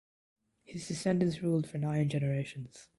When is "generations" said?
2.09-2.87